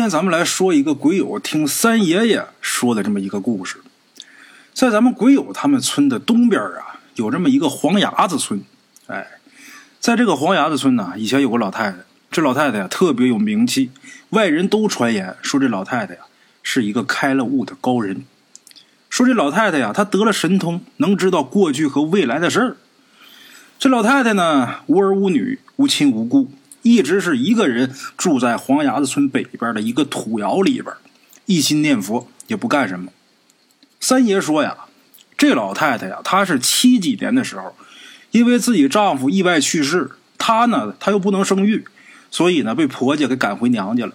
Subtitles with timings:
[0.00, 3.82] 今天咱们来说一个鬼友听三爷爷说的这么一个故事。
[4.72, 8.62] 在咱们鬼友他们村的东边啊，有这么一个黄牙子村。
[9.08, 9.26] 哎，
[10.00, 11.98] 在这个黄牙子村呢，以前有个老太太，
[12.30, 13.90] 这老太太呀特别有名气，
[14.30, 16.20] 外人都传言说这老太太呀
[16.62, 18.24] 是一个开了悟的高人。
[19.10, 22.76] 说这老太太呀，她得了神通，能知道过去和未来的事儿。
[23.78, 26.50] 这老太太呢，无儿无女，无亲无故。
[26.82, 30.94] 一直是一个人住在黄崖子村北边的一个土窑里边，
[31.46, 33.10] 一心念佛，也不干什么。
[34.00, 34.76] 三爷说呀，
[35.36, 37.74] 这老太太呀，她是七几年的时候，
[38.30, 41.84] 因为自己丈夫意外去世，她呢，她又不能生育，
[42.30, 44.12] 所以呢，被婆家给赶回娘家了。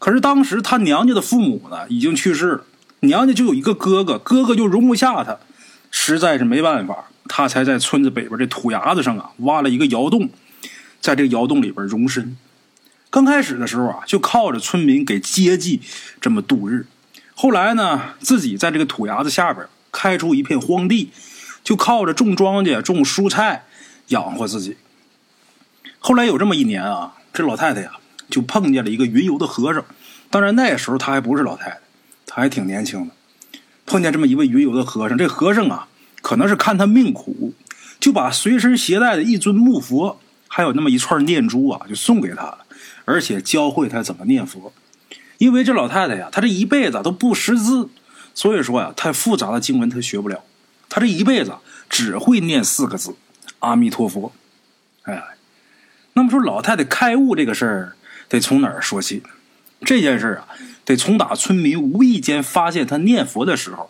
[0.00, 2.64] 可是当时她娘家的父母呢，已经去世了，
[3.00, 5.38] 娘家就有一个哥哥，哥哥就容不下她，
[5.92, 10.28] 实在是没办法，她才在村子北边这土崖子上啊，挖了一个窑洞。
[11.02, 12.36] 在这个窑洞里边容身，
[13.10, 15.82] 刚开始的时候啊，就靠着村民给接济
[16.20, 16.86] 这么度日。
[17.34, 21.10] 后来呢，自己在这个土崖子下边开出一片荒地，
[21.64, 23.64] 就靠着种庄稼、种蔬菜
[24.08, 24.76] 养活自己。
[25.98, 27.92] 后来有这么一年啊，这老太太呀
[28.30, 29.84] 就碰见了一个云游的和尚。
[30.30, 31.80] 当然那时候她还不是老太太，
[32.26, 33.14] 她还挺年轻的。
[33.84, 35.88] 碰见这么一位云游的和尚，这和尚啊
[36.20, 37.52] 可能是看他命苦，
[37.98, 40.20] 就把随身携带的一尊木佛。
[40.54, 42.58] 还有那么一串念珠啊，就送给他了，
[43.06, 44.70] 而且教会他怎么念佛。
[45.38, 47.88] 因为这老太太呀，她这一辈子都不识字，
[48.34, 50.44] 所以说呀，太复杂的经文她学不了。
[50.90, 51.54] 她这一辈子
[51.88, 53.16] 只会念四个字：
[53.60, 54.30] 阿弥陀佛。
[55.04, 55.22] 哎，
[56.12, 57.96] 那么说老太太开悟这个事儿，
[58.28, 59.22] 得从哪儿说起？
[59.86, 60.48] 这件事啊，
[60.84, 63.88] 得从打村民无意间发现她念佛的时候，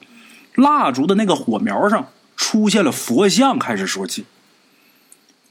[0.54, 4.26] 蜡烛的那个火苗上出现了佛像开始说起。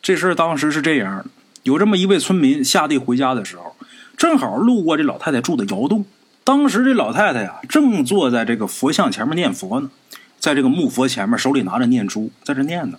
[0.01, 1.25] 这事儿当时是这样的：
[1.63, 3.75] 有这么一位村民下地回家的时候，
[4.17, 6.05] 正好路过这老太太住的窑洞。
[6.43, 9.91] 当时这老太太呀，正坐在这个佛像前面念佛呢，
[10.39, 12.97] 在这个木佛前面，手里拿着念珠，在这念呢。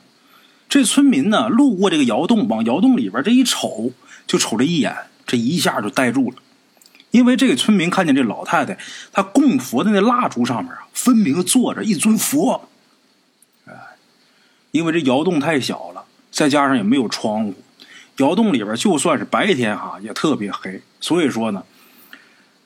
[0.68, 3.90] 这村民呢，路过这个窑洞，往窑洞里边这一瞅，
[4.28, 4.96] 就瞅这一眼，
[5.26, 6.36] 这一下就呆住了。
[7.10, 8.78] 因为这个村民看见这老太太，
[9.12, 12.68] 她供佛的那蜡烛上面啊，分明坐着一尊佛。
[13.66, 13.74] 哎，
[14.70, 15.91] 因为这窑洞太小了。
[16.32, 17.54] 再加上也没有窗户，
[18.16, 21.62] 窑洞里边就算是白天哈也特别黑，所以说呢，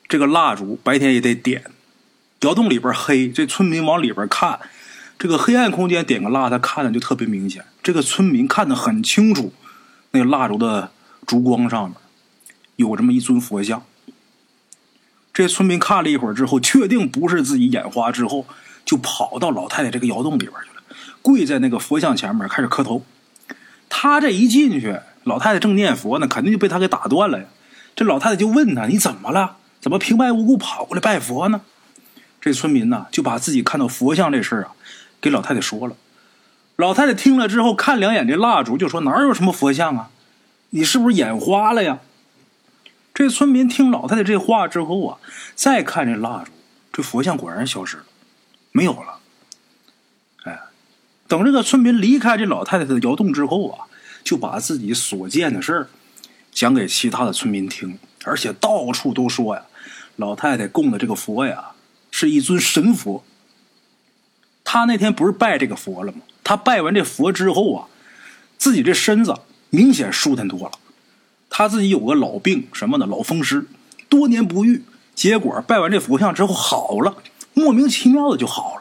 [0.07, 1.65] 这个蜡烛白天也得点。
[2.41, 4.59] 窑洞里边黑，这村民往里边看，
[5.19, 7.65] 这个黑暗空间点个蜡，他看的就特别明显。
[7.83, 9.51] 这个村民看得很清楚，
[10.11, 10.91] 那蜡烛的
[11.25, 11.97] 烛光上面
[12.75, 13.83] 有这么一尊佛像。
[15.33, 18.45] 这村民看了一会儿之后，确定不是自己眼花之后，
[18.85, 20.83] 就跑到老太太这个窑洞里边去了，
[21.21, 23.03] 跪在那个佛像前面开始磕头。
[23.89, 27.45] 他这一进去，老太太正念佛呢，肯定就被他给打断了呀。
[27.95, 29.57] 这老太太就问他：“你怎么了？
[29.79, 31.61] 怎么平白无故跑过来拜佛呢？”
[32.39, 34.71] 这村民呢，就把自己看到佛像这事儿啊，
[35.19, 35.95] 给老太太说了。
[36.75, 40.09] 老太太听了之后，看两眼这蜡烛，就说：“哪有什么佛像啊？
[40.69, 41.99] 你是不是眼花了呀？”
[43.15, 45.17] 这村民听老太太这话之后啊，
[45.55, 46.51] 再看这蜡烛，
[46.93, 48.03] 这佛像果然消失了，
[48.71, 49.16] 没有了。
[51.27, 53.85] 等这个村民离开这老太太的窑洞之后啊，
[54.23, 55.87] 就把自己所见的事儿
[56.51, 59.63] 讲给其他的村民听，而且到处都说呀，
[60.15, 61.71] 老太太供的这个佛呀
[62.11, 63.23] 是一尊神佛。
[64.63, 66.19] 他那天不是拜这个佛了吗？
[66.43, 67.87] 他拜完这佛之后啊，
[68.57, 69.35] 自己这身子
[69.69, 70.71] 明显舒坦多了。
[71.49, 73.05] 他自己有个老病，什么的？
[73.05, 73.65] 老风湿，
[74.09, 74.83] 多年不愈，
[75.15, 77.15] 结果拜完这佛像之后好了，
[77.53, 78.76] 莫名其妙的就好了。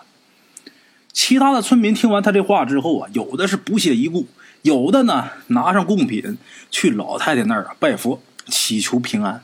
[1.17, 4.27] 其他的村民听完他这话之后啊，有的是不屑一顾，
[4.61, 6.37] 有的呢拿上贡品
[6.71, 9.43] 去老太太那儿啊拜佛，祈求平安。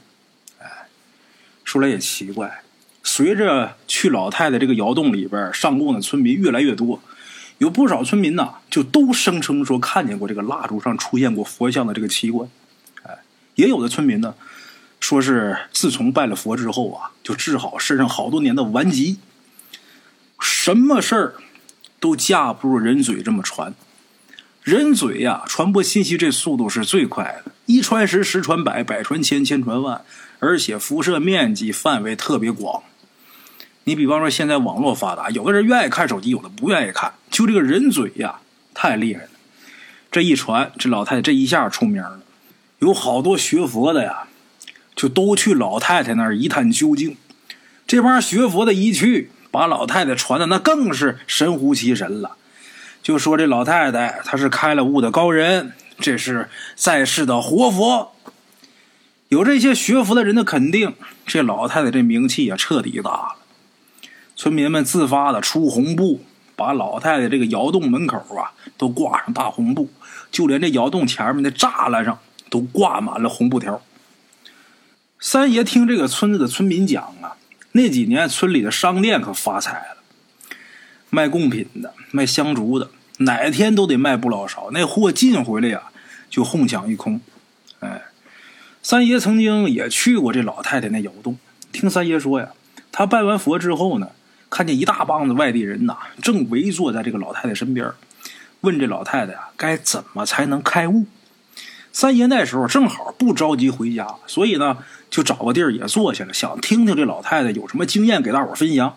[0.61, 0.67] 哎，
[1.65, 2.63] 说来也奇怪，
[3.03, 7.01] 随着去老太太这个窑洞里边上供的村民越来越多，
[7.57, 12.47] 有不少村民呐就都声称说看见过这个蜡烛上出现过佛像的这个奇观。
[13.05, 13.17] 哎，
[13.55, 14.35] 也有的村民呢
[15.01, 19.17] 说是自从拜了佛之后啊，就治好身上好多年的顽疾，
[20.39, 21.35] 什么事儿。
[22.03, 23.73] 都架不住人嘴这么传，
[24.65, 30.03] 人嘴呀，传播信息这速度是最快的，一传十，十传百，百传千，千传万，
[30.41, 32.83] 而且辐射面积范围特别广。
[33.85, 38.41] 你比方说，现在网络发达，有的人愿意看手机，有的不愿意看，就这个人嘴呀，
[38.75, 39.29] 太厉害了。
[40.11, 42.21] 这一传，这老太太这一下出名了，
[42.81, 44.25] 有好多学佛的呀，
[44.97, 47.17] 就都去老太太那儿一探究竟。
[47.87, 49.31] 这帮学佛的一去。
[49.53, 52.33] 把老太太传的那更是神乎其神了，
[53.03, 58.13] 就说这老太太她是开了悟的高人，这是在世的活佛。
[59.29, 60.95] 有这些学佛的人的肯定，
[61.25, 63.37] 这老太太这名气也彻底大了。
[64.35, 66.25] 村民们自发的出红布，
[66.57, 69.89] 把老太太这个窑洞门口啊都挂上大红布，
[70.31, 72.19] 就连这窑洞前面的栅栏上
[72.51, 73.81] 都挂满了红布条。
[75.21, 77.37] 三爷听这个村子的村民讲啊，
[77.73, 80.57] 那几年村里的商店可发财了，
[81.11, 84.71] 卖贡品的、卖香烛的，哪天都得卖不老少。
[84.73, 85.83] 那货进回来呀，
[86.29, 87.21] 就哄抢一空。
[87.81, 88.03] 哎，
[88.83, 91.39] 三爷曾经也去过这老太太那窑洞，
[91.73, 92.51] 听三爷说呀，
[92.93, 94.11] 他拜完佛之后呢，
[94.51, 97.91] 看见一大帮子外地人呐，正围坐在这个老太太身边，
[98.61, 101.07] 问这老太太啊，该怎么才能开悟？
[101.93, 104.79] 三爷那时候正好不着急回家，所以呢。
[105.13, 108.97] 就找个地儿也坐下了，想听听这老太太有什么经验给大伙分享。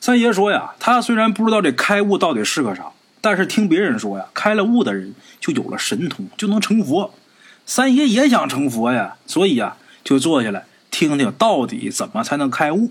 [0.00, 2.86] 三爷说呀，他虽然不知道这开悟到底是个啥，
[3.20, 7.12] 但是听别人说呀，开了悟的人就有了神通，就能成佛。
[7.66, 12.90] 三爷也想成佛呀，所以呀，就坐下来听听到底怎么才能开悟。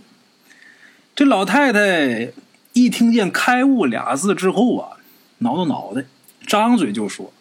[1.16, 2.32] 这老太太
[2.74, 4.98] 一听见“开悟”俩字之后啊，
[5.40, 6.06] 挠挠脑袋，
[6.46, 7.34] 张嘴就说：“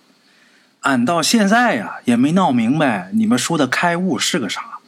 [0.84, 4.78] 俺到现在呀，也没闹明白你们说的开悟是个啥。”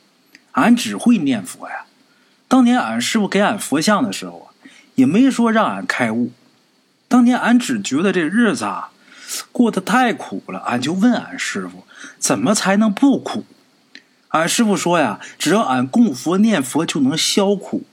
[0.52, 1.84] 俺只会念佛呀，
[2.48, 4.56] 当年俺师傅给俺佛像的时候啊，
[4.94, 6.32] 也没说让俺开悟。
[7.08, 8.90] 当年俺只觉得这日子啊
[9.52, 11.86] 过得太苦了，俺就问俺师傅
[12.18, 13.44] 怎么才能不苦。
[14.28, 17.84] 俺师傅说呀，只要俺供佛念佛就能消苦。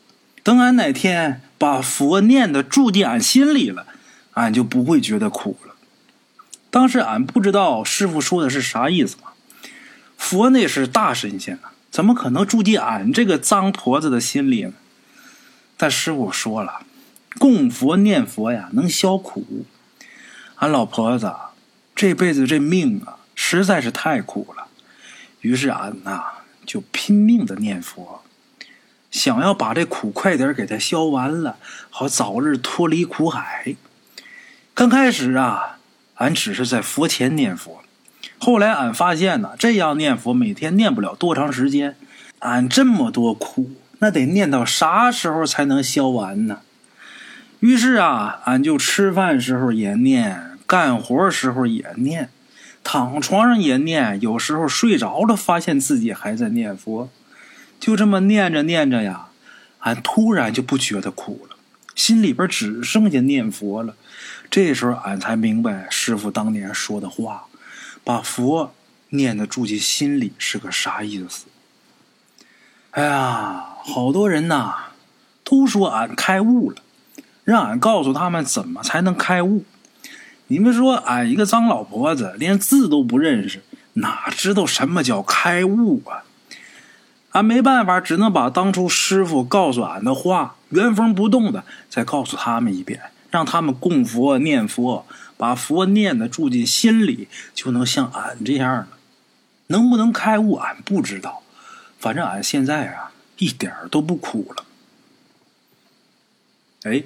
[0.42, 3.86] 等俺哪天把佛念的住进俺心里了，
[4.34, 5.73] 俺就不会觉得苦了。
[6.74, 9.34] 当时俺不知道师傅说的是啥意思嘛，
[10.18, 11.72] 佛那是大神仙啊。
[11.92, 14.74] 怎么可能住进俺这个脏婆子的心里呢？
[15.78, 16.82] 但师傅说了，
[17.38, 19.68] 供佛念佛呀，能消苦。
[20.56, 21.32] 俺老婆子
[21.94, 24.66] 这辈子这命啊，实在是太苦了。
[25.42, 26.24] 于是俺呐，
[26.66, 28.24] 就拼命的念佛，
[29.12, 31.58] 想要把这苦快点给他消完了，
[31.92, 33.76] 好早日脱离苦海。
[34.74, 35.73] 刚开始啊，
[36.16, 37.82] 俺只是在佛前念佛。
[38.38, 41.96] 后来俺发现呢，这样念佛每天念不了多长时间，
[42.40, 46.60] 俺这么多苦，那得念到啥时候才能消完呢？
[47.62, 52.30] 于是啊，俺就吃饭时候也念，干活时候也念，
[52.84, 57.10] 躺床上也念，有时候睡着了，发现自己还在念佛，
[57.80, 59.28] 就这么念着念着呀，
[59.80, 61.56] 俺突然就不觉得苦了，
[61.96, 63.96] 心里边只剩下念佛了。
[64.54, 67.46] 这时候俺才明白师傅当年说的话。
[68.04, 68.72] 把佛
[69.10, 71.46] 念的住进心里是个啥意思？
[72.92, 74.76] 哎呀，好多人呐
[75.44, 76.78] 都说俺开悟了，
[77.44, 79.66] 让俺告诉他们怎么才能开悟。
[80.46, 83.64] 你们说俺一个脏老婆子，连字都不认识，
[83.94, 86.22] 哪知道什么叫开悟啊？
[87.32, 93.02] 俺没办法，只能把当初师傅告诉俺的话原封不动的再告诉他们一遍，
[93.34, 95.08] 让他们供佛念佛。
[95.36, 98.88] 把佛念的住进心里，就能像俺这样了。
[99.68, 101.42] 能不能开悟，俺不知道。
[102.00, 104.64] 反正俺现在啊，一点都不苦了。
[106.84, 107.04] 哎，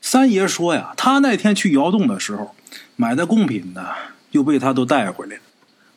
[0.00, 2.54] 三爷说呀，他那天去窑洞的时候，
[2.96, 3.88] 买的贡品呢，
[4.30, 5.42] 又被他都带回来了。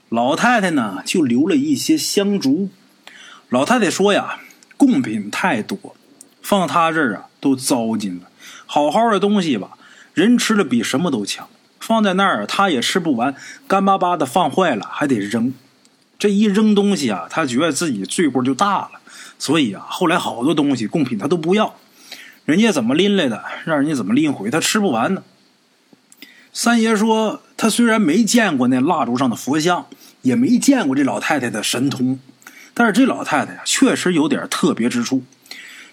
[0.09, 2.69] 老太太呢，就留了一些香烛。
[3.49, 4.39] 老太太说呀，
[4.75, 5.95] 贡品太多，
[6.41, 8.23] 放他这儿啊，都糟践了。
[8.65, 9.71] 好好的东西吧。
[10.13, 13.35] 人吃了比什么都强，放在那儿他也吃不完，
[13.67, 15.53] 干巴巴的放坏了还得扔。
[16.17, 18.91] 这一扔东西啊，他觉得自己罪过就大了，
[19.37, 21.75] 所以啊，后来好多东西贡品他都不要，
[22.45, 25.23] 人家怎么拎来的，让人家怎么拎回，他吃不完呢。
[26.53, 29.87] 三爷说，他虽然没见过那蜡烛上的佛像，
[30.21, 32.17] 也没见过这老太太的神通，
[32.73, 35.23] 但是这老太太呀，确实有点特别之处。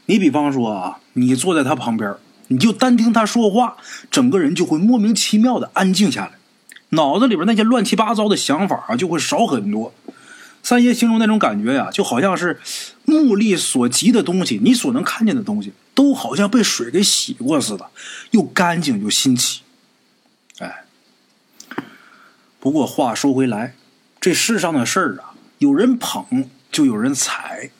[0.06, 2.14] 你比方说啊，你坐在她旁边。
[2.52, 3.78] 你就单听他说话，
[4.10, 6.32] 整个人就会莫名其妙的安静下来，
[6.90, 9.94] 脑子里边那些乱七八糟的想法啊就会少很多。
[10.62, 12.60] 三爷形容那种感觉呀，就好像是
[13.04, 17.86] 目力所及的东西，你所能看见的东西，都好像被水给洗过似的，
[18.32, 19.62] 又干净又新奇。
[20.58, 20.84] 哎，
[22.60, 23.74] 不过话说回来，
[24.20, 27.70] 这世上的事儿啊，有人捧就有人踩。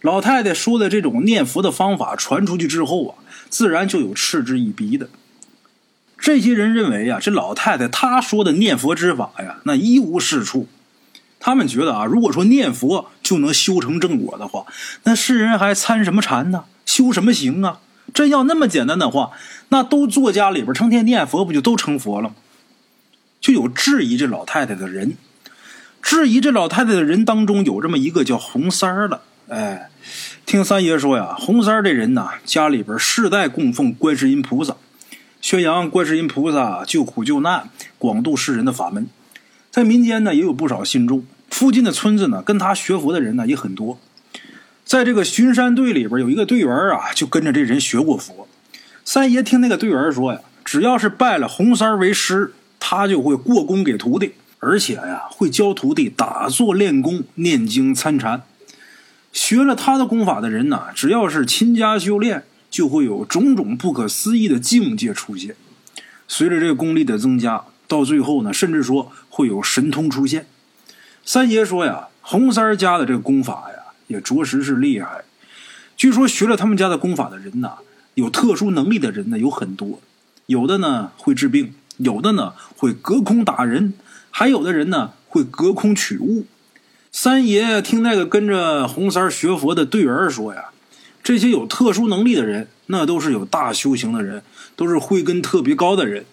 [0.00, 3.14] 老太太说的这种念佛的方法传出去之后啊。
[3.50, 5.08] 自然就有嗤之以鼻的。
[6.16, 10.68] 这些人认为呀，这老太太她说的念佛之法呀，那一无是处。
[11.40, 14.66] 他们觉得啊，如果说念佛就能修成正果的话，
[15.02, 16.66] 那世人还参什么禅呢？
[16.86, 17.80] 修什么行啊？
[18.14, 19.32] 真要那么简单的话，
[19.70, 22.36] 那都坐家里边成天念佛，不就都成佛了吗？
[23.40, 25.16] 就有质疑这老太太的人。
[26.00, 29.22] 质疑这老太太的人当中有这么一个叫红三儿的。
[29.50, 29.90] 哎，
[30.46, 34.76] 听三爷说呀，红三这人呐，家里边世代供奉观世音菩萨，
[35.40, 39.08] 宣扬观世音菩萨救苦救难、广度世人的法门，
[39.68, 41.26] 在民间呢也有不少信众。
[41.48, 43.98] 附近的村子呢，跟他学佛的人呢也很多。
[44.84, 48.46] 在这个巡山队里边，有一个队员啊，就跟着这人学过佛。
[49.04, 58.44] 三爷听那个队员说呀，只要是拜了红三为师，他就会过宫给徒弟，而且呀，会教徒弟打坐练功、念经参禅。
[59.32, 65.54] 学了他的功法的人呐，只要是勤加修炼，就会有种种不可思议的境界出现。
[66.26, 70.46] 随着这个功力的增加，到最后呢，甚至说会有神通出现。
[71.24, 75.24] 三爷说呀，红三儿家的这个功法呀，也着实是厉害。
[75.96, 77.78] 据说学了他们家的功法的人呐，
[78.14, 80.00] 有特殊能力的人呢有很多，
[80.46, 83.94] 有的呢会治病，有的呢会隔空打人，
[84.30, 86.46] 还有的人呢会隔空取物。
[87.12, 90.66] 三爷听那个跟着红三学佛的队员说呀，
[91.24, 94.42] 这些有特殊能力的人，那都是有大修行的人，
[94.76, 96.24] 都是慧根特别高的人，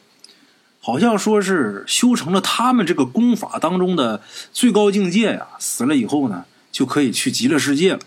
[0.79, 4.21] 好像说是修成了他们这个功法当中的
[4.53, 7.99] 最高境界呀，死了以后呢，就可以去极乐世界了。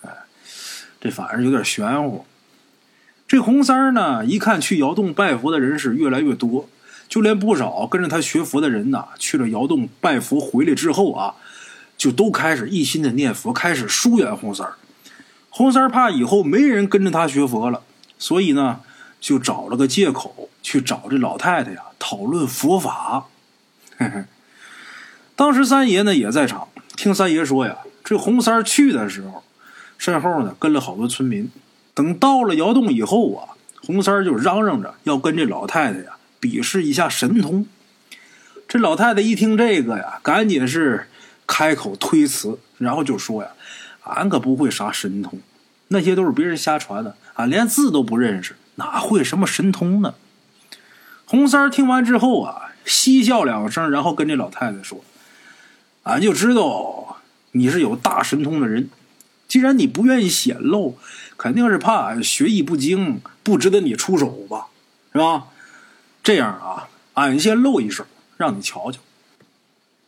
[0.00, 0.08] 哎，
[1.00, 2.24] 这反而有点玄乎。
[3.28, 6.68] 这红三呢，一看去窑洞拜佛的人是越来越多，
[7.10, 11.34] 就连不少跟着他学佛的人呐，去了窑洞拜佛回来之后啊。
[12.00, 14.72] 就都开始一心的念佛，开始疏远红三儿。
[15.50, 17.82] 红三儿怕以后没人跟着他学佛了，
[18.18, 18.80] 所以呢，
[19.20, 23.26] 就找了个借口去找这老太太呀讨论佛法。
[25.36, 29.44] 当时三爷呢也在场，听三爷说呀，这红三儿去的时候，
[29.98, 31.50] 身后呢跟了好多村民。
[31.92, 33.52] 等到了窑洞以后啊，
[33.84, 37.66] 红三儿就嚷嚷着要跟这老太太呀比试一下神通。
[38.66, 41.08] 这老太太一听这个呀，赶紧是。
[41.52, 43.50] 开口推辞，然后就说呀
[44.06, 45.40] ：“俺可不会啥神通，
[45.88, 50.14] 那些都是别人瞎传的，俺连字都不认识，哪会什么神通呢？”
[51.26, 55.04] 红三听完之后啊，嬉笑两声，然后跟这老太太说
[56.04, 57.16] ：“俺就知道
[57.50, 58.88] 你是有大神通的人，
[59.48, 60.96] 既然你不愿意显露，
[61.36, 64.68] 肯定是怕俺学艺不精，不值得你出手吧？
[65.12, 65.48] 是吧？
[66.22, 69.00] 这样啊，俺先露一手，让你瞧瞧。”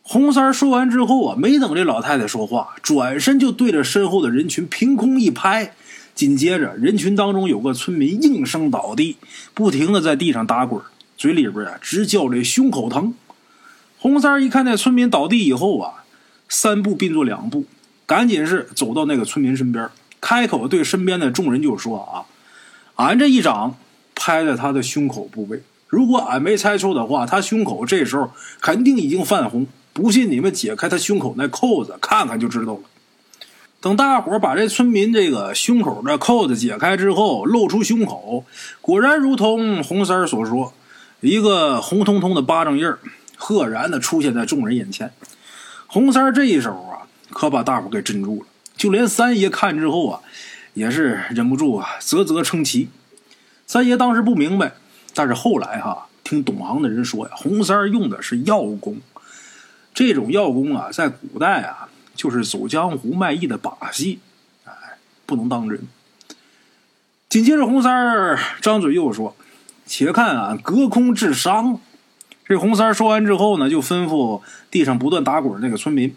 [0.05, 5.73] 红三说完之后啊，没等这老太太说话，转身就对着身后的人群凭空一拍，
[6.13, 9.15] 紧接着人群当中有个村民应声倒地，
[9.53, 10.81] 不停的在地上打滚，
[11.17, 13.13] 嘴里边啊直叫这胸口疼。
[13.97, 16.03] 红三一看那村民倒地以后啊，
[16.49, 17.63] 三步并作两步，
[18.05, 22.27] 赶紧是走到那个村民身边，开口对身边的众人就说啊
[23.01, 23.77] ：“俺这一掌
[24.13, 28.29] 拍在他的胸口部位，如果俺没猜错的话，他胸口这时候
[28.59, 32.81] 肯定已经泛红。”不信你们解开他胸口那扣子看看就知道了。
[33.79, 38.45] 等大伙把这村民这个胸口的扣子解开之后，露出胸口，
[38.81, 40.73] 果然如同红三所说，
[41.19, 42.97] 一个红彤彤的巴掌印儿，
[43.35, 45.11] 赫然的出现在众人眼前。
[45.85, 48.47] 红三这一手啊，可把大伙给镇住了。
[48.75, 50.21] 就连三爷看之后啊，
[50.73, 52.87] 也是忍不住啊，啧啧称奇。
[53.67, 54.73] 三爷当时不明白，
[55.13, 58.97] 但是后来哈，听懂行的人说呀，红三用的是药功。
[59.93, 64.19] 这种药功啊，在古代啊，就是走江湖卖艺的把戏，
[64.65, 64.73] 哎，
[65.25, 65.79] 不能当真。
[67.29, 69.35] 紧接着，红三儿张嘴又说
[69.85, 71.79] ：“且看俺隔空治伤。”
[72.45, 76.15] 这红三儿说完之后呢，就吩咐地上不断打滚那个村民，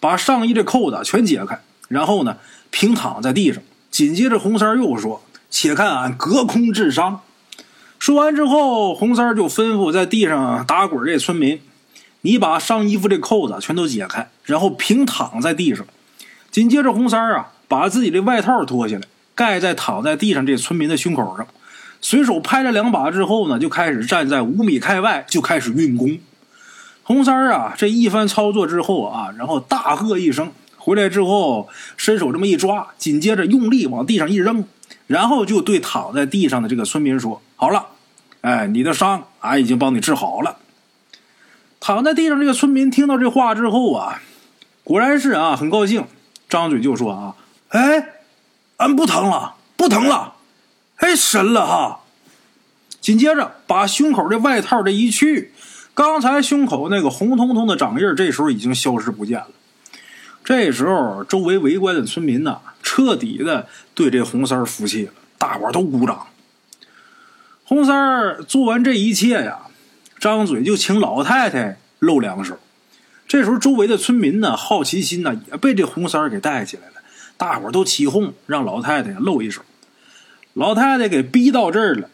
[0.00, 2.38] 把上衣的扣子全解开，然后呢，
[2.70, 3.62] 平躺在地上。
[3.90, 7.20] 紧接着，红三儿又说：“且看俺隔空治伤。”
[7.98, 11.60] 说完之后，红三儿就吩咐在地上打滚这村民。
[12.26, 15.84] 你把上衣服这扣子全都解开，然后平躺在地上。
[16.50, 19.02] 紧接着，红三儿啊，把自己的外套脱下来，
[19.34, 21.46] 盖在躺在地上这村民的胸口上，
[22.00, 26.18] 随手拍了两把之后呢，就开始站在五米开外，就开始运功。
[27.02, 34.64] 红三儿啊，这一番操作之后啊，然后大喝一声，回来之后伸手这么一抓，紧接着用力往地上一扔，
[35.06, 37.84] 然后就对躺在地上的这个村民说：“好了，
[38.40, 40.56] 哎，你的伤俺已经帮你治好了。”
[41.86, 44.22] 躺在地上，这个村民听到这话之后啊，
[44.84, 46.06] 果然是啊，很高兴，
[46.48, 47.36] 张嘴就说啊
[47.68, 48.22] ：“哎，
[48.78, 50.32] 俺不疼了，不疼了，
[50.96, 52.00] 哎，神了哈！”
[53.02, 55.52] 紧接着把胸口的外套这一去，
[55.92, 59.48] 刚才胸口那个红彤彤的掌印这时候已经消失不见了。
[60.42, 66.28] 这时候，周围围观的村民呐，彻底的对这红三服气了，大伙都鼓掌。
[67.64, 69.58] 红三做完这一切呀。
[70.24, 72.58] 张嘴就请老太太露两手，
[73.28, 76.94] 这时候，周围的村民呢，好奇心呢，也被这红三儿给带起来了。
[77.36, 79.60] 大伙都起哄，让老太太露一手。
[80.54, 82.08] 老太太给逼到这儿了，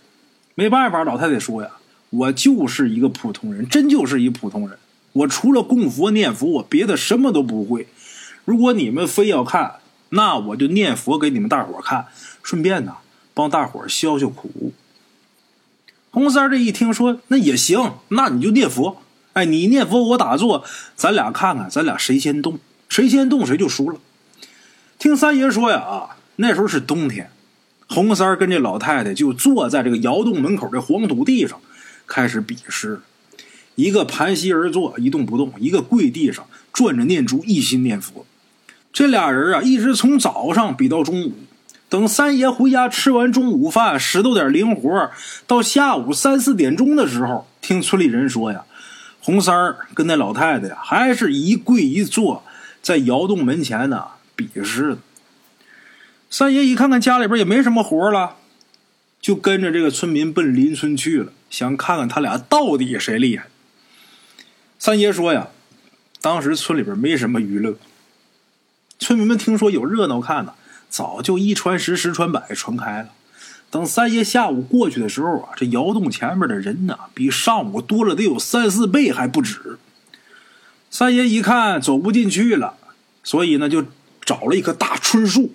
[0.56, 1.70] 没办法，老太太说呀
[2.10, 4.76] ：“我就是一个普通人，真就是一普通人。
[5.12, 7.86] 我除了供佛念佛，我别的什么都不会。
[8.44, 9.76] 如果你们非要看，
[10.08, 12.06] 那我就念佛给你们大伙看，
[12.42, 12.96] 顺便呢，
[13.32, 14.72] 帮大伙消消苦。”
[16.12, 19.00] 红三儿这一听说，那也行，那你就念佛。
[19.34, 20.64] 哎，你念佛，我打坐，
[20.96, 23.98] 咱俩看看，咱俩谁先动，谁先动谁就输了。
[24.98, 27.30] 听三爷说呀，啊，那时候是冬天，
[27.88, 31.60] 红三儿跟这老太太就坐在这个窑洞门口的黄土地上，
[32.08, 33.00] 开始比试。
[33.76, 38.26] 一个盘膝而坐，一动不动；一个跪地上转着念珠，一心念佛。
[38.92, 41.34] 这俩人啊，一直从早上比到中午。
[41.90, 45.10] 等三爷回家吃完中午饭，拾掇点零活，
[45.48, 48.64] 到下午三四点钟的时候，听村里人说呀。
[49.22, 52.42] 红三儿跟那老太太呀，还是一跪一坐，
[52.80, 54.96] 在窑洞门前呢比试。
[56.30, 58.36] 三爷一看看家里边也没什么活了，
[59.20, 63.48] 就跟着这个村民奔邻村去了，想看看他俩到底谁厉害。
[64.78, 65.48] 三爷说呀，
[66.22, 67.74] 当时村里边没什么娱乐，
[69.00, 70.54] 村民们听说有热闹看呢，
[70.90, 73.08] 早就一传十，十传百，传开了。
[73.70, 79.78] 等三爷下午过去的时候啊，这窑洞前面的人呢，比上午多了得有三四倍还不止。
[80.90, 82.74] 三爷一看走不进去了，
[83.22, 83.84] 所以呢就
[84.24, 85.54] 找了一棵大椿树，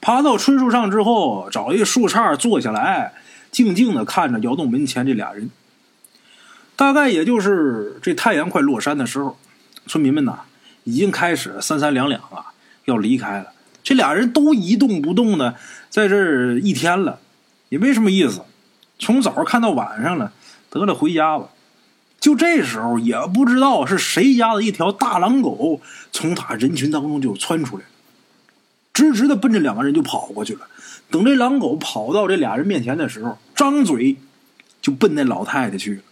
[0.00, 3.14] 爬到椿树上之后，找一个树杈坐下来，
[3.52, 5.48] 静静的看着窑洞门前这俩人。
[6.74, 9.38] 大概也就是这太阳快落山的时候，
[9.86, 10.40] 村民们呐
[10.82, 12.50] 已经开始三三两两啊
[12.86, 13.52] 要离开了。
[13.84, 15.54] 这俩人都一动不动的
[15.88, 17.20] 在这儿一天了。
[17.70, 18.42] 也没什么意思，
[18.98, 20.32] 从早上看到晚上了，
[20.70, 21.48] 得了，回家吧。
[22.20, 25.80] 就这时候，也不知道是谁家的一条大狼狗
[26.12, 27.84] 从他人群当中就窜出来，
[28.92, 30.60] 直直的奔着两个人就跑过去了。
[31.10, 34.16] 等这狼狗跑到这俩人面前的时候，张嘴
[34.80, 36.02] 就奔那老太太去了。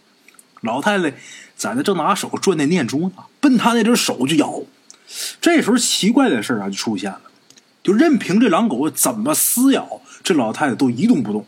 [0.61, 1.13] 老太太
[1.55, 4.61] 在那正拿手转那念珠呢，奔他那只手就咬。
[5.39, 7.21] 这时候，奇怪的事啊就出现了，
[7.83, 11.45] 就任凭这狼狗怎么撕咬，这老太太都一动不动。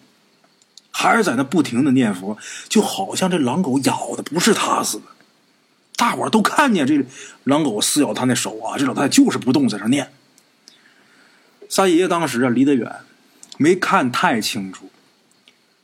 [0.91, 2.38] 还是在那不停的念佛，
[2.69, 5.04] 就好像这狼狗咬的不是他似的。
[5.98, 7.06] 大伙都看见这
[7.43, 10.10] 狼狗撕咬他那手啊，这老太太就是不动，在那念。
[11.67, 12.95] 三爷爷当时啊离得远，
[13.58, 14.89] 没看太清楚。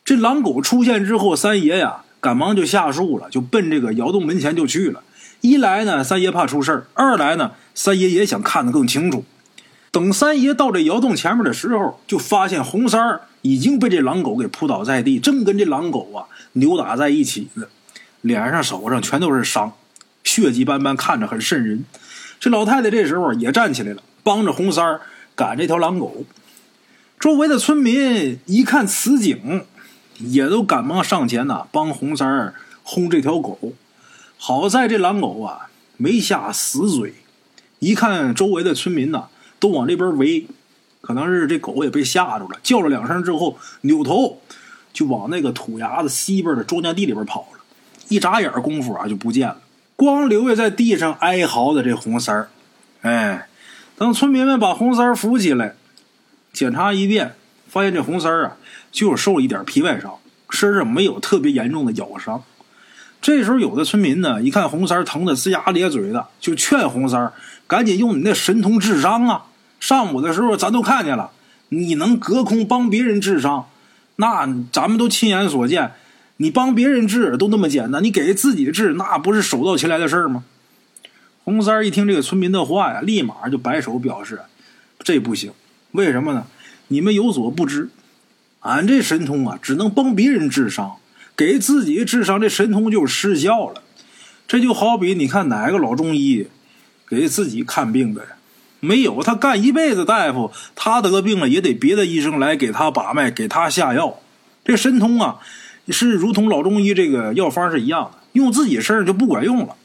[0.05, 5.03] 这狼狗出现之后，三爷呀赶忙就下树了，就奔这个窑洞门前就去了。
[5.41, 9.25] 一来呢，三爷怕出事二来呢，三爷也想看得更清楚。
[9.91, 13.21] 等三爷到这窑洞前面的时候，就发现红三儿。
[13.43, 17.65] 已经被这狼狗给扑倒在地，正跟这狼狗啊扭打在一起呢，
[18.21, 19.73] 脸上、手上全都是伤，
[20.23, 21.83] 血迹斑斑，看着很瘆人。
[22.39, 25.01] 这老太太这时候也站起来了，帮着红三儿
[25.35, 26.23] 赶这条狼狗。
[27.19, 29.65] 周围的村民一看此景，
[30.19, 33.73] 也都赶忙上前呐，帮红三儿轰这条狗。
[34.37, 37.15] 好在这狼狗啊没下死嘴，
[37.79, 39.29] 一看周围的村民呐
[39.61, 40.45] 都往这边围。
[40.99, 44.39] 可能是这狗也被吓着了，叫了两声之后，扭头
[44.93, 47.59] 就往那个土崖子西边的庄稼地里边跑了。
[48.09, 49.57] 一眨眼功夫啊，就不见了，
[49.95, 52.49] 光留下在地上哀嚎的这红三儿。
[53.01, 53.47] 哎，
[53.97, 55.73] 等村民们把红三儿扶起来，
[56.53, 57.33] 检查一遍，
[57.67, 58.57] 发现这红三儿啊，
[58.91, 60.19] 就是受了一点皮外伤，
[60.51, 62.43] 身上没有特别严重的咬伤。
[63.19, 67.33] 这时候，有的村民呢，一看红三儿疼得龇牙咧嘴的，就劝红三儿
[67.65, 69.45] 赶紧用你那神通治伤啊。
[69.81, 71.31] 上午的时候，咱都看见了，
[71.69, 73.67] 你能隔空帮别人治伤，
[74.15, 75.91] 那咱们都亲眼所见。
[76.37, 80.43] 你帮别人治都那么简单，你给自己治，那不是手到擒来的事儿吗？
[81.43, 84.41] 红三儿一听这个村民的话呀，立马就摆手表示，
[84.99, 85.51] 这不行。
[85.91, 86.45] 为什么呢？
[86.87, 87.89] 你们有所不知，
[88.61, 90.97] 俺这神通啊，只能帮别人治伤，
[91.35, 93.81] 给自己治伤，这神通就失效了。
[94.47, 96.47] 这就好比你看哪个老中医
[97.07, 98.23] 给自己看病的。
[98.81, 104.19] 没有，他干一辈子大夫，他得病了也得别的医生来给他把脉，给他下药。
[104.65, 105.39] 这神通啊，
[105.89, 109.75] 是如同老中医这个药方是一样的，用自己身上就不管用了。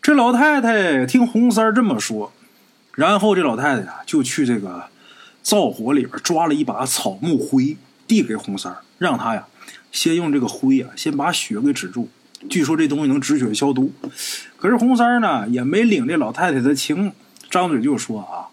[0.00, 2.32] 这老太太听红三这么说，
[2.94, 4.84] 然后这老太太呀就去这个
[5.42, 9.48] 灶火里边抓了一把草木灰，递给红三让他呀
[9.90, 12.08] 先用这个灰啊先把血给止住。
[12.48, 13.92] 据说这东西能止血消毒，
[14.56, 17.12] 可是红三呢也没领这老太太的情，
[17.50, 18.48] 张嘴就说啊：“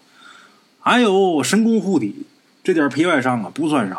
[0.82, 2.26] 俺有神功护体，
[2.62, 3.98] 这点皮外伤啊不算啥。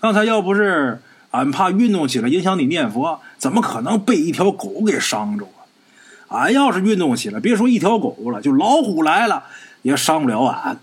[0.00, 1.00] 刚才要不是
[1.30, 5.46] 俺怕运动起来影响你念佛，怎么可能被一条狗给伤着
[6.28, 6.38] 啊？
[6.40, 9.44] 俺要是运动起来，别说一条狗了，就老虎来了
[9.82, 10.78] 也伤不了俺。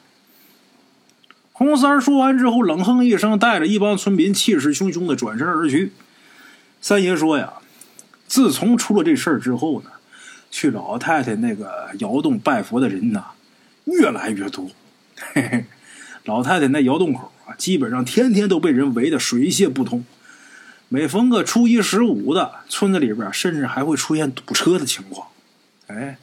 [1.52, 5.92] 红三说完之后，冷哼一声，带着一帮村民气势汹汹的转身而去。
[6.80, 7.54] 三爷说呀，
[8.30, 9.90] 自从出了这事儿之后呢，
[10.52, 13.26] 去老太太那个窑洞拜佛的人呐，
[13.86, 14.70] 越来越多。
[15.34, 15.66] 嘿嘿，
[16.26, 20.06] 老太太那窑洞口啊，基本上天天都被人围得水泄不通。
[20.90, 25.28] 每逢个初一十五的，村子里边甚至还会出现堵车的情况。
[25.88, 26.18] 哎，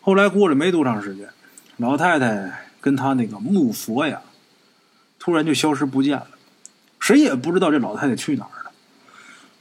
[0.00, 1.28] 后来过了没多长时间，
[1.76, 4.22] 老太太跟她那个木佛呀，
[5.18, 6.28] 突然就消失不见了，
[6.98, 8.57] 谁也不知道这老太太去哪儿。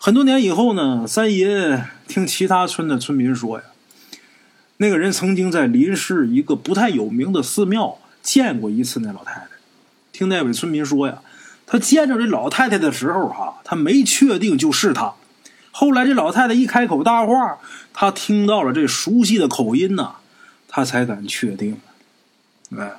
[0.08, 3.66] 很多年以后呢，三爷听其他村的村民说呀，
[4.78, 9.48] 那个人曾经在临市一个不太有名的寺庙见过一次那老太太。
[10.14, 11.22] 听那位村民说呀，
[11.66, 15.14] 他见着这老太太的时候，哈，他没确定就是她。
[15.72, 17.58] 后来这老太太一开口搭话，
[17.92, 20.16] 他听到了这熟悉的口音呐，
[20.70, 21.82] 他才敢确定。
[22.78, 22.94] 哎，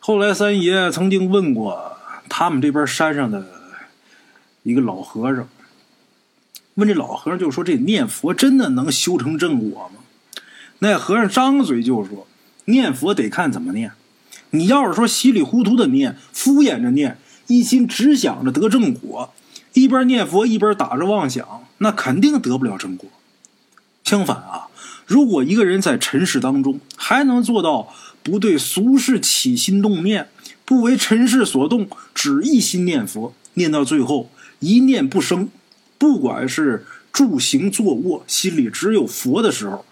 [0.00, 1.96] 后来三爷曾经问过
[2.28, 3.46] 他们这边山上的
[4.64, 5.48] 一个老和尚，
[6.74, 10.00] 问这老和尚就说：“这念佛真的能修成正果吗？”
[10.80, 12.26] 那和尚张嘴就说
[12.66, 13.92] ：“念佛得看怎么念。
[14.50, 19.32] 你要是说稀里糊涂的念，敷衍着念，一心只想着得正果。”
[19.74, 23.08] 一边念佛一边打着妄想，那肯定得不了正果。
[24.04, 24.68] 相反啊，
[25.06, 27.90] 如果一个人在尘世当中还能做到
[28.22, 30.28] 不对俗世起心动念，
[30.66, 35.48] 不为尘世所动，只一心念佛，念到最后一念不生，
[36.02, 39.84] 不管是住行坐卧，心里只有佛的时候，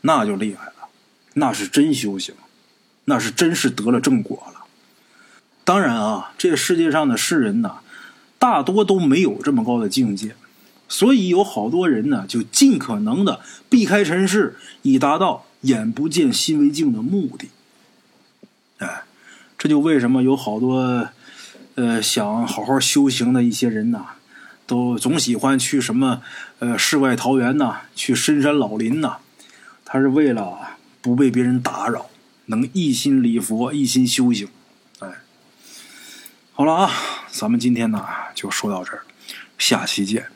[0.00, 0.88] 那就厉害了，
[1.34, 2.34] 那是真修行，
[3.04, 4.64] 那是真是得了正果了。
[5.64, 7.80] 当然啊，这个世界上的世人呐。
[8.38, 10.36] 大多都没有这么高的境界，
[10.88, 17.48] 所以有好多人呢，就尽可能的避开尘世，以达到眼不见心为净的目的。
[18.78, 19.02] 哎，
[19.58, 21.08] 这就为什么有好多
[21.74, 24.06] 呃想好好修行的一些人呐，
[24.68, 26.22] 都总喜欢去什么
[26.60, 29.16] 呃世外桃源呐，去深山老林呐，
[29.84, 32.10] 他是为了不被别人打扰，
[32.46, 34.46] 能一心礼佛，一心修行。
[35.00, 35.08] 哎，
[36.52, 36.92] 好了啊。
[37.30, 38.04] 咱们今天呢
[38.34, 39.02] 就说到这儿，
[39.56, 40.26] 下期见。